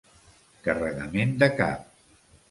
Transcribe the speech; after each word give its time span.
Carregament 0.67 1.35
de 1.43 1.49
cap. 1.59 1.85